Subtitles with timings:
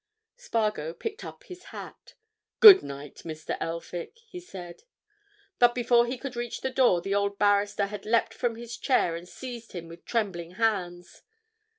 [0.35, 2.15] Spargo picked up his hat.
[2.59, 3.55] "Good night, Mr.
[3.59, 4.81] Elphick," he said.
[5.59, 9.15] But before he could reach the door the old barrister had leapt from his chair
[9.15, 11.21] and seized him with trembling hands.